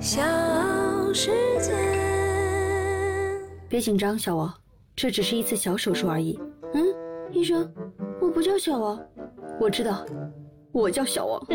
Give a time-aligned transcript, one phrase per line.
[0.00, 0.22] 小
[1.12, 1.72] 世界。
[3.68, 4.54] 别紧张，小王，
[4.94, 6.38] 这只是一次小手术而已。
[6.72, 6.86] 嗯，
[7.32, 7.68] 医生，
[8.20, 8.98] 我不叫小王，
[9.60, 10.06] 我知道，
[10.70, 11.44] 我叫小王。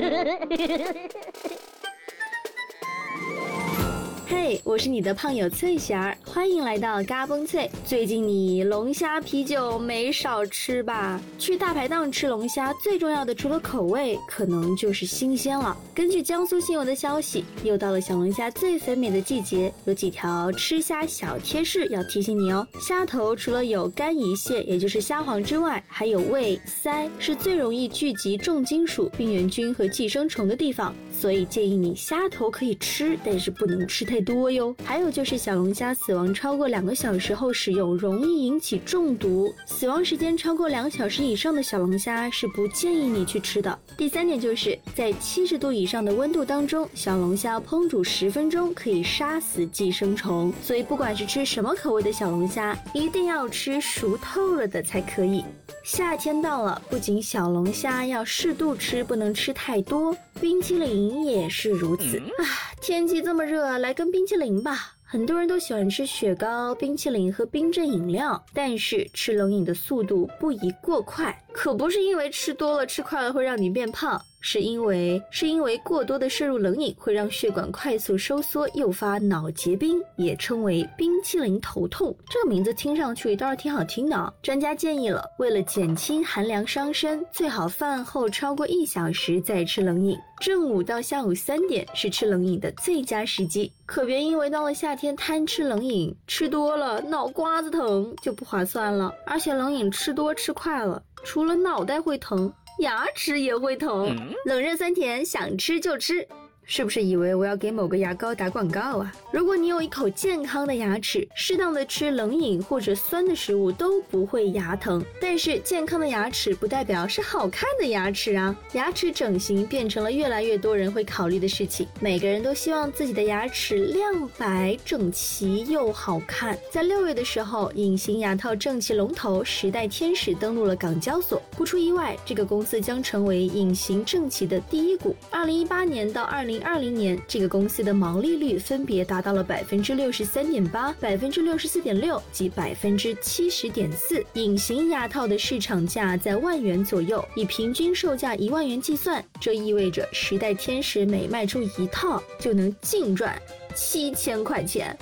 [4.63, 7.69] 我是你的胖友翠霞儿，欢迎来到嘎嘣脆。
[7.86, 11.22] 最近你龙虾啤酒没少吃吧？
[11.40, 15.78] 去大排档吃龙虾，最重要的除了口味，可能就是新鲜了。
[15.94, 22.68] 根据江苏新闻的消息，又到了小龙虾最肥美的季节，有几条吃虾小贴士要提醒你哦。
[22.80, 34.76] 虾头除了有肝胰腺，也就是虾黄之外，还有胃、鳃，是最容易聚集重金属、病原菌和寄生虫的地方，所以建议你虾头可以吃，但是不能吃太多多哟。
[34.84, 39.50] 还有就是小龙虾死亡超过两个小时后食用，容易引起中毒。
[39.66, 43.80] 死亡时间超过两小时以上的小龙虾是不建议你去吃的。
[43.98, 50.54] 第三点就是在七十度以上的温度当中，小龙虾烹煮十分钟可以杀死寄生虫。
[50.62, 55.46] 所以不管是吃什么口味的小龙虾，一定要吃熟透了的才可以。
[55.85, 62.43] 夏天到了，不仅小龙虾要适度吃，不能吃太多，冰淇淋也是如此啊！
[62.81, 64.95] 天气这么热，来根冰淇淋吧。
[65.01, 71.39] 很多人都喜欢吃雪糕、冰淇淋和冰镇饮料，但是吃冷饮的速度不宜过快。
[71.53, 82.13] 可不是因为吃多了、吃快了会让你变胖，是因为是因为过多的摄入冷饮会让血管快速收缩，诱发脑结冰，也称为冰淇淋头痛。
[82.30, 84.33] 这个名字听上去倒是挺好听的。
[84.41, 90.17] 专家建议了，为了减轻寒凉伤身，最好饭后超过一小时再吃冷饮。
[90.41, 99.13] 正午到下午三点是吃冷饮的最佳时机，可别因为到了夏天贪吃冷饮，吃多了脑瓜子疼就不划算了。
[99.25, 104.16] 而且冷饮吃多吃快了，除了脑袋会疼，牙齿也会疼。
[104.45, 106.27] 冷热酸甜，想吃就吃。
[106.66, 109.14] 是不是以为我要给某个牙膏打广告啊？
[109.31, 115.03] 如果你有一口健康的牙齿，适当的吃冷饮或者酸的食物都不会牙疼。
[115.19, 118.56] 但是健康的牙齿不代表是好看的牙齿啊！
[118.73, 121.85] 牙齿整形变成了越来越多人会考虑的事情。
[122.00, 126.57] 每个人都希望自己的牙齿亮白、整齐又好看。
[126.72, 131.41] 在六月的时候，隐形牙套正气龙头时代天使登陆了港交所。
[131.52, 135.13] 不出意外，这个公司将成为隐形正气的第一股。
[135.29, 136.53] 二零一八年到二零。
[136.53, 144.24] 零二零年，这个公司的毛利率分别达到了百分之六十三点八、百分之六十四点六及百分之七十点四。
[144.34, 153.35] 隐形牙套的市场价在万元左右，以平均售价一万元计算，这意味着时代天使每卖出一套就能净赚
[153.74, 154.96] 七千块钱。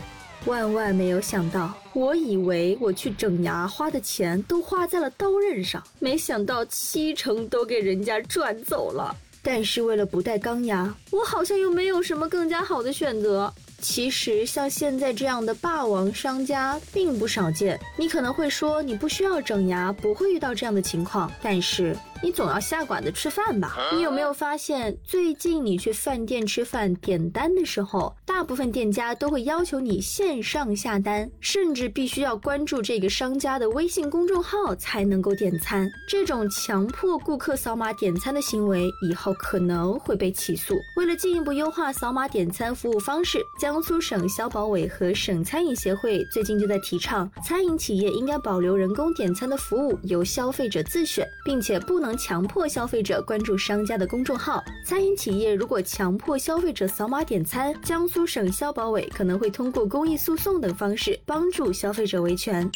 [0.46, 9.14] 万万没有想到，我以为我去整牙花的钱都花在了刀刃上，没想到七成都给人家赚走了。
[9.42, 13.54] 但是为了不带钢牙，我好像又没有什么更加好的选择。
[13.80, 17.80] 其实像现在这样的霸王商家并不少见。
[17.98, 21.32] 你可能会说，你不需要整牙，不会遇到这样的情况。
[21.42, 21.98] 但是。
[22.24, 23.76] 你总要下馆子吃饭吧？
[23.92, 35.90] 你有没有发现，最近你去饭店吃饭点单的时候，大部分店家都会要求你线上下单，甚至必须要关注这个商家的微信公众号才能够点餐。
[36.08, 40.76] 这种强迫顾客扫码点餐的行为，以后可能会被起诉。
[40.98, 52.11] 为了进一步优化扫码点餐服务方式，江苏省消保委和省餐饮协会最近就在提倡，餐饮企业应该保留人工点餐的服务，由消费者自选，并且不能。
[52.18, 62.70] 强迫消费者关注商家的公众号，餐饮企业如果强迫消费者扫码点餐，江苏省消保委可能会通过公益诉讼等方式帮助消费者维权。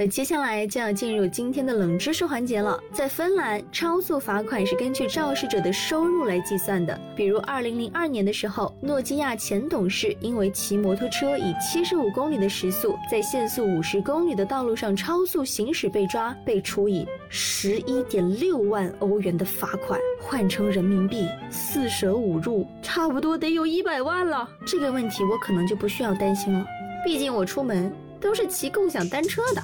[0.00, 2.78] 那接下来就要进入今天的冷知识环节了。
[2.92, 6.96] 在芬兰，超速罚款是根据肇事者的收入来计算的。
[7.16, 24.48] 比如，二零零二年的时候，诺基亚前董事因为骑摩托车以七十五公里的时速在限速五十公里的道路上超速行驶被抓，被处以十一点六万欧元的罚款，换成人民币四舍五入，差不多得有一百万了。
[24.64, 26.64] 这个问题我可能就不需要担心了，
[27.04, 29.62] 毕竟我出门都是骑共享单车的。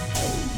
[0.00, 0.57] Oh.